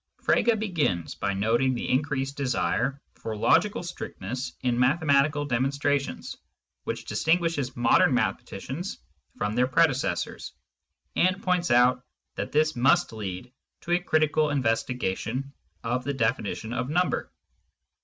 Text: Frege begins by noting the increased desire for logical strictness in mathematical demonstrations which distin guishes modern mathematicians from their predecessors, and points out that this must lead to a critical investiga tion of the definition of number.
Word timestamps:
Frege 0.25 0.57
begins 0.57 1.13
by 1.13 1.31
noting 1.35 1.75
the 1.75 1.87
increased 1.87 2.35
desire 2.35 2.99
for 3.13 3.37
logical 3.37 3.83
strictness 3.83 4.53
in 4.61 4.79
mathematical 4.79 5.45
demonstrations 5.45 6.37
which 6.85 7.05
distin 7.05 7.37
guishes 7.37 7.75
modern 7.77 8.11
mathematicians 8.11 8.97
from 9.37 9.53
their 9.53 9.67
predecessors, 9.67 10.53
and 11.15 11.43
points 11.43 11.69
out 11.69 12.03
that 12.33 12.51
this 12.51 12.75
must 12.75 13.13
lead 13.13 13.51
to 13.81 13.91
a 13.91 13.99
critical 13.99 14.47
investiga 14.47 15.15
tion 15.15 15.53
of 15.83 16.03
the 16.03 16.13
definition 16.15 16.73
of 16.73 16.89
number. 16.89 17.31